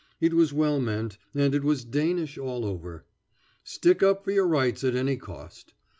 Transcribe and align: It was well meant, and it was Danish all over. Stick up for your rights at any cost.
It 0.19 0.33
was 0.33 0.51
well 0.51 0.79
meant, 0.81 1.19
and 1.35 1.53
it 1.53 1.63
was 1.63 1.85
Danish 1.85 2.35
all 2.35 2.65
over. 2.65 3.05
Stick 3.63 4.01
up 4.01 4.23
for 4.23 4.31
your 4.31 4.47
rights 4.47 4.83
at 4.83 4.95
any 4.95 5.15
cost. 5.15 5.75